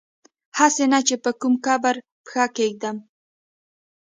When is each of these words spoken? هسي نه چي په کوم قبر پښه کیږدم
هسي 0.57 0.85
نه 0.91 0.99
چي 1.07 1.15
په 1.23 1.31
کوم 1.39 1.53
قبر 1.65 1.95
پښه 2.25 2.45
کیږدم 2.55 2.97